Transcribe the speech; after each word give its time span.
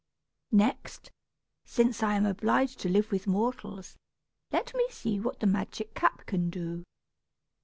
"Next, 0.51 1.11
since 1.63 2.01
I 2.01 2.15
am 2.15 2.25
obliged 2.25 2.79
to 2.79 2.89
live 2.89 3.11
with 3.11 3.27
mortals, 3.27 3.97
let 4.51 4.73
me 4.73 4.87
see 4.89 5.19
what 5.19 5.41
the 5.41 5.45
magic 5.45 5.93
cap 5.93 6.25
can 6.25 6.49
do." 6.49 6.85